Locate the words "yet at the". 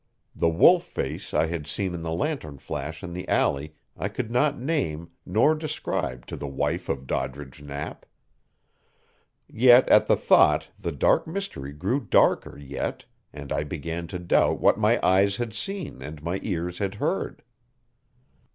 9.47-10.15